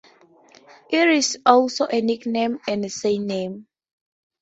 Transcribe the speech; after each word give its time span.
It 0.89 1.09
is 1.09 1.37
also 1.45 1.85
a 1.85 2.01
nickname 2.01 2.57
and 2.67 2.83
a 2.83 2.89
surname. 2.89 3.67